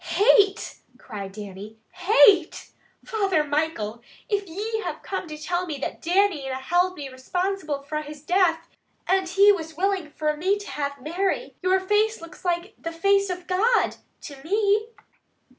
"Hate!" 0.15 0.77
cried 0.97 1.31
Dannie. 1.33 1.77
"Hate! 1.91 2.71
Father 3.05 3.43
Michael, 3.43 4.01
if 4.27 4.47
ye 4.47 4.79
have 4.81 5.03
come 5.03 5.27
to 5.27 5.37
tell 5.37 5.67
me 5.67 5.77
that 5.77 6.01
Jimmy 6.01 6.49
na 6.49 6.55
held 6.57 6.97
me 6.97 7.07
responsible 7.07 7.83
fra 7.83 8.01
his 8.01 8.23
death, 8.23 8.67
and 9.05 9.31
was 9.55 9.77
willing 9.77 10.09
fra 10.09 10.35
me 10.35 10.57
to 10.57 10.71
have 10.71 10.99
Mary, 10.99 11.53
your 11.61 11.79
face 11.79 12.19
looks 12.19 12.43
like 12.43 12.73
the 12.79 12.91
face 12.91 13.29
of 13.29 13.45
God 13.45 13.97
to 14.21 14.41
me!" 14.43 14.87